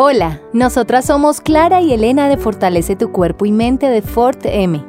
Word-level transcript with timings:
Hola, 0.00 0.40
nosotras 0.52 1.06
somos 1.06 1.40
Clara 1.40 1.80
y 1.80 1.92
Elena 1.92 2.28
de 2.28 2.36
Fortalece 2.36 2.94
tu 2.94 3.10
cuerpo 3.10 3.46
y 3.46 3.50
mente 3.50 3.88
de 3.88 4.00
Fort 4.00 4.38
M. 4.44 4.80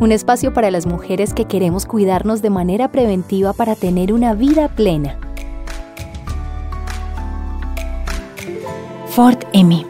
Un 0.00 0.10
espacio 0.10 0.54
para 0.54 0.70
las 0.70 0.86
mujeres 0.86 1.34
que 1.34 1.44
queremos 1.44 1.84
cuidarnos 1.84 2.40
de 2.40 2.48
manera 2.48 2.90
preventiva 2.90 3.52
para 3.52 3.76
tener 3.76 4.10
una 4.10 4.32
vida 4.32 4.68
plena. 4.68 5.18
Fort 9.08 9.44
M. 9.52 9.84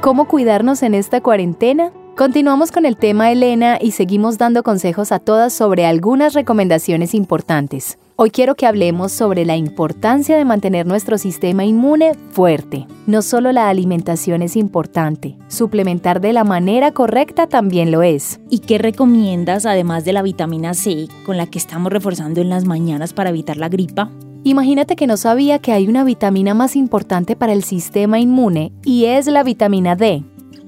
¿Cómo 0.00 0.26
cuidarnos 0.26 0.82
en 0.82 0.94
esta 0.94 1.20
cuarentena? 1.20 1.92
Continuamos 2.16 2.72
con 2.72 2.86
el 2.86 2.96
tema 2.96 3.30
Elena 3.30 3.78
y 3.80 3.92
seguimos 3.92 4.36
dando 4.36 4.64
consejos 4.64 5.12
a 5.12 5.20
todas 5.20 5.52
sobre 5.52 5.86
algunas 5.86 6.34
recomendaciones 6.34 7.14
importantes. 7.14 7.98
Hoy 8.18 8.30
quiero 8.30 8.54
que 8.54 8.64
hablemos 8.64 9.12
sobre 9.12 9.44
la 9.44 9.58
importancia 9.58 10.38
de 10.38 10.46
mantener 10.46 10.86
nuestro 10.86 11.18
sistema 11.18 11.66
inmune 11.66 12.14
fuerte. 12.30 12.86
No 13.06 13.20
solo 13.20 13.52
la 13.52 13.68
alimentación 13.68 14.40
es 14.40 14.56
importante, 14.56 15.36
suplementar 15.48 16.22
de 16.22 16.32
la 16.32 16.42
manera 16.42 16.92
correcta 16.92 17.46
también 17.46 17.90
lo 17.90 18.02
es. 18.02 18.40
¿Y 18.48 18.60
qué 18.60 18.78
recomiendas 18.78 19.66
además 19.66 20.06
de 20.06 20.14
la 20.14 20.22
vitamina 20.22 20.72
C 20.72 21.08
con 21.26 21.36
la 21.36 21.44
que 21.46 21.58
estamos 21.58 21.92
reforzando 21.92 22.40
en 22.40 22.48
las 22.48 22.64
mañanas 22.64 23.12
para 23.12 23.28
evitar 23.28 23.58
la 23.58 23.68
gripa? 23.68 24.10
Imagínate 24.44 24.96
que 24.96 25.06
no 25.06 25.18
sabía 25.18 25.58
que 25.58 25.72
hay 25.72 25.86
una 25.86 26.02
vitamina 26.02 26.54
más 26.54 26.74
importante 26.74 27.36
para 27.36 27.52
el 27.52 27.64
sistema 27.64 28.18
inmune 28.18 28.72
y 28.82 29.04
es 29.04 29.26
la 29.26 29.42
vitamina 29.42 29.94
D. 29.94 30.24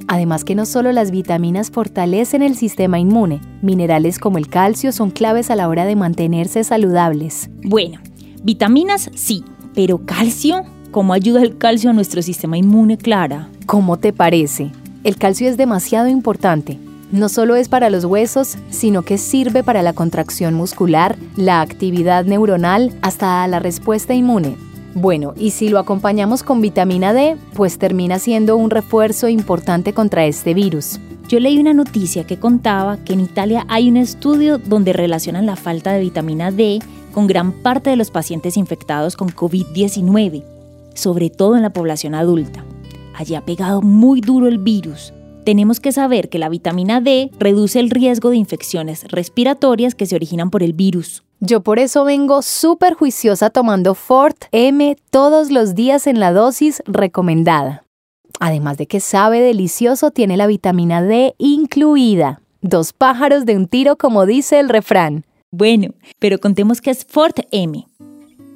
Además 0.09 0.45
que 0.45 0.55
no 0.55 0.67
solo 0.67 0.91
las 0.91 1.11
vitaminas 1.11 1.71
fortalecen 1.71 2.43
el 2.43 2.57
sistema 2.57 2.99
inmune, 2.99 3.41
minerales 3.63 4.19
como 4.19 4.39
el 4.39 4.49
calcio 4.49 4.91
son 4.91 5.11
claves 5.11 5.51
a 5.51 5.57
la 5.57 5.69
hora 5.69 5.85
de 5.85 5.95
mantenerse 5.97 6.65
saludables. 6.65 7.51
Bueno, 7.63 8.01
vitaminas 8.43 9.11
sí, 9.15 9.45
pero 9.75 10.05
calcio, 10.05 10.65
¿cómo 10.91 11.13
ayuda 11.13 11.43
el 11.43 11.59
calcio 11.59 11.91
a 11.91 11.93
nuestro 11.93 12.23
sistema 12.23 12.59
inmune, 12.59 12.99
Clara? 12.99 13.49
¿Cómo 13.67 13.99
te 13.99 14.13
parece? 14.13 14.73
El 15.05 15.17
calcio 15.17 15.49
es 15.49 15.57
demasiado 15.57 16.09
importante 16.09 16.79
no 17.11 17.31
solo 17.31 17.57
es 17.57 17.69
para 17.69 17.89
los 17.89 18.05
huesos, 18.05 18.59
sino 18.71 19.03
que 19.03 19.17
sirve 19.17 19.65
para 19.65 19.83
la 19.83 19.95
contracción 19.95 20.55
muscular, 20.55 21.17
la 21.37 21.63
actividad 21.63 22.27
neuronal, 22.27 22.95
hasta 23.01 23.47
la 23.47 23.61
respuesta 23.61 24.13
inmune. 24.13 24.57
Bueno, 25.01 25.33
y 25.37 25.51
si 25.51 25.69
lo 25.69 25.79
acompañamos 25.79 26.43
con 26.43 26.61
vitamina 26.61 27.13
D, 27.13 27.37
pues 27.55 27.79
termina 27.79 28.19
siendo 28.19 28.57
un 28.57 28.69
refuerzo 28.69 29.29
importante 29.29 29.93
contra 29.93 30.27
este 30.27 30.55
virus. 30.55 30.99
Yo 31.29 31.39
leí 31.39 31.57
una 31.57 31.73
noticia 31.73 32.27
que 32.27 32.41
contaba 32.41 32.97
que 33.05 33.13
en 33.13 33.21
Italia 33.21 33.65
hay 33.69 33.89
un 33.89 33.97
estudio 33.97 34.59
donde 34.59 34.93
relacionan 34.93 35.47
la 35.47 35.55
falta 35.55 35.93
de 35.93 36.01
vitamina 36.01 36.51
D 36.51 36.81
con 37.13 37.29
gran 37.29 37.53
parte 37.53 37.91
de 37.91 37.97
los 37.97 38.11
pacientes 38.11 38.57
infectados 38.57 39.17
con 39.17 39.29
COVID-19, 39.29 40.43
sobre 40.95 41.31
todo 41.31 41.55
en 41.55 41.63
la 41.63 41.73
población 41.73 42.17
adulta. 42.17 42.65
Allí 43.15 43.37
ha 43.37 43.45
pegado 43.45 43.83
muy 43.83 44.21
duro 44.21 44.49
el 44.49 44.59
virus 44.59 45.13
tenemos 45.49 45.81
que 45.81 45.93
saber 45.93 46.29
que 46.29 46.39
la 46.39 46.51
vitamina 46.51 47.01
D 47.01 47.31
reduce 47.39 47.81
el 47.81 47.89
riesgo 47.89 48.29
de 48.29 48.37
infecciones 48.37 49.05
respiratorias 49.09 49.95
que 49.95 50.05
se 50.05 50.15
originan 50.15 50.51
por 50.51 50.63
el 50.63 50.75
virus. 50.75 51.23
Yo 51.41 51.61
por 51.61 51.79
eso 51.79 52.05
vengo 52.05 52.43
súper 52.43 52.95
juiciosa 52.95 53.51
tomando 53.51 53.95
Fort 53.95 54.47
M 54.51 54.97
todos 55.11 55.53
los 55.53 55.77
días 55.77 56.09
en 56.09 56.19
la 56.19 56.33
dosis 56.33 56.83
recomendada. 56.85 57.85
Además 58.41 58.77
de 58.77 58.87
que 58.87 58.99
sabe 58.99 59.41
delicioso, 59.41 60.11
tiene 60.11 60.37
la 60.37 60.49
vitamina 60.49 61.01
D 61.01 61.35
incluida. 61.39 62.41
Dos 62.61 62.93
pájaros 62.93 63.47
de 63.47 63.57
un 63.57 63.69
tiro, 63.69 63.97
como 63.97 64.27
dice 64.27 64.59
el 64.59 64.69
refrán. 64.69 65.25
Bueno, 65.53 65.95
pero 66.19 66.39
contemos 66.39 66.81
que 66.81 66.91
es 66.91 67.05
Fort 67.05 67.39
M. 67.53 67.87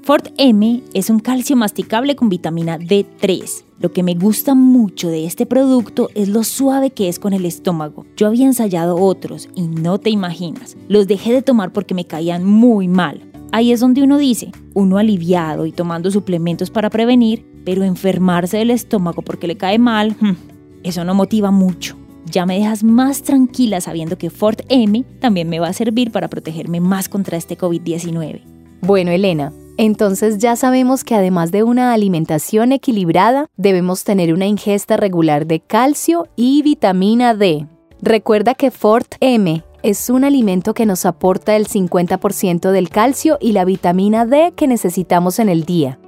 Fort 0.02 0.28
M 0.36 0.82
es 0.94 1.10
un 1.10 1.20
calcio 1.20 1.56
masticable 1.56 2.16
con 2.16 2.28
vitamina 2.28 2.78
D3 2.78 3.64
lo 3.82 3.92
que 3.92 4.04
me 4.04 4.14
gusta 4.14 4.54
mucho 4.54 5.08
de 5.08 5.26
este 5.26 5.44
producto 5.44 6.08
es 6.14 6.28
lo 6.28 6.44
suave 6.44 6.90
que 6.90 7.08
es 7.08 7.18
con 7.18 7.32
el 7.32 7.44
estómago. 7.44 8.06
Yo 8.16 8.28
había 8.28 8.46
ensayado 8.46 8.94
otros 8.94 9.48
y 9.56 9.62
no 9.62 9.98
te 9.98 10.08
imaginas. 10.08 10.76
Los 10.88 11.08
dejé 11.08 11.32
de 11.32 11.42
tomar 11.42 11.72
porque 11.72 11.92
me 11.92 12.04
caían 12.04 12.44
muy 12.44 12.86
mal. 12.86 13.20
Ahí 13.50 13.72
es 13.72 13.80
donde 13.80 14.04
uno 14.04 14.18
dice, 14.18 14.52
uno 14.72 14.98
aliviado 14.98 15.66
y 15.66 15.72
tomando 15.72 16.12
suplementos 16.12 16.70
para 16.70 16.90
prevenir, 16.90 17.44
pero 17.64 17.82
enfermarse 17.82 18.58
del 18.58 18.70
estómago 18.70 19.22
porque 19.22 19.48
le 19.48 19.56
cae 19.56 19.80
mal, 19.80 20.14
hmm, 20.20 20.36
eso 20.84 21.04
no 21.04 21.14
motiva 21.14 21.50
mucho. 21.50 21.96
Ya 22.30 22.46
me 22.46 22.60
dejas 22.60 22.84
más 22.84 23.22
tranquila 23.22 23.80
sabiendo 23.80 24.16
que 24.16 24.30
Fort 24.30 24.60
M 24.68 25.04
también 25.18 25.48
me 25.48 25.58
va 25.58 25.66
a 25.66 25.72
servir 25.72 26.12
para 26.12 26.28
protegerme 26.28 26.78
más 26.80 27.08
contra 27.08 27.36
este 27.36 27.58
COVID-19. 27.58 28.42
Bueno, 28.80 29.10
Elena, 29.10 29.52
entonces 29.76 30.38
ya 30.38 30.56
sabemos 30.56 31.04
que 31.04 31.14
además 31.14 31.50
de 31.50 31.62
una 31.62 31.92
alimentación 31.92 32.72
equilibrada, 32.72 33.48
debemos 33.56 34.04
tener 34.04 34.32
una 34.34 34.46
ingesta 34.46 34.96
regular 34.96 35.46
de 35.46 35.60
calcio 35.60 36.26
y 36.36 36.62
vitamina 36.62 37.34
D. 37.34 37.66
Recuerda 38.00 38.54
que 38.54 38.70
Fort 38.70 39.14
M 39.20 39.62
es 39.82 40.08
un 40.10 40.24
alimento 40.24 40.74
que 40.74 40.86
nos 40.86 41.06
aporta 41.06 41.56
el 41.56 41.68
50% 41.68 42.70
del 42.70 42.88
calcio 42.88 43.38
y 43.40 43.52
la 43.52 43.64
vitamina 43.64 44.26
D 44.26 44.52
que 44.56 44.66
necesitamos 44.66 45.38
en 45.38 45.48
el 45.48 45.64
día. 45.64 46.00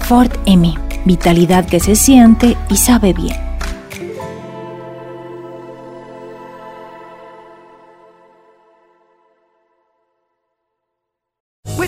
Ford 0.00 0.30
M, 0.46 0.72
vitalidad 1.04 1.66
que 1.66 1.80
se 1.80 1.96
siente 1.96 2.56
y 2.70 2.76
sabe 2.76 3.12
bien. 3.12 3.45